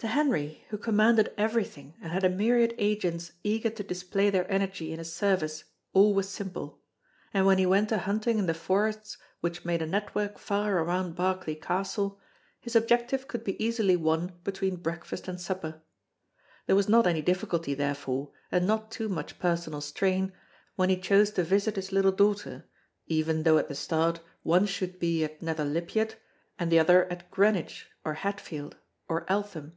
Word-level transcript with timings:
To 0.00 0.06
Henry, 0.06 0.64
who 0.70 0.78
commanded 0.78 1.32
everything 1.36 1.94
and 2.00 2.12
had 2.12 2.22
a 2.22 2.28
myriad 2.28 2.72
agents 2.78 3.32
eager 3.42 3.68
to 3.70 3.82
display 3.82 4.30
their 4.30 4.48
energy 4.48 4.92
in 4.92 5.00
his 5.00 5.12
service, 5.12 5.64
all 5.92 6.14
was 6.14 6.28
simple; 6.28 6.80
and 7.34 7.44
when 7.46 7.58
he 7.58 7.66
went 7.66 7.90
a 7.90 7.98
hunting 7.98 8.38
in 8.38 8.46
the 8.46 8.54
forests 8.54 9.18
which 9.40 9.64
made 9.64 9.82
a 9.82 9.86
network 9.86 10.38
far 10.38 10.78
around 10.78 11.16
Berkeley 11.16 11.56
Castle 11.56 12.20
his 12.60 12.76
objective 12.76 13.26
could 13.26 13.42
be 13.42 13.60
easily 13.60 13.96
won 13.96 14.38
between 14.44 14.76
breakfast 14.76 15.26
and 15.26 15.40
supper. 15.40 15.82
There 16.66 16.76
was 16.76 16.88
not 16.88 17.04
any 17.04 17.20
difficulty 17.20 17.74
therefore, 17.74 18.30
and 18.52 18.68
not 18.68 18.92
too 18.92 19.08
much 19.08 19.40
personal 19.40 19.80
strain, 19.80 20.32
when 20.76 20.90
he 20.90 20.96
chose 20.96 21.32
to 21.32 21.42
visit 21.42 21.74
his 21.74 21.90
little 21.90 22.12
daughter 22.12 22.68
even 23.08 23.42
though 23.42 23.58
at 23.58 23.66
the 23.66 23.74
start 23.74 24.20
one 24.44 24.66
should 24.66 25.00
be 25.00 25.24
at 25.24 25.42
Nether 25.42 25.64
Lypiat 25.64 26.14
and 26.56 26.70
the 26.70 26.78
other 26.78 27.06
at 27.10 27.32
Greenwich 27.32 27.88
or 28.04 28.14
Hatfield 28.14 28.76
or 29.08 29.26
Eltham. 29.28 29.76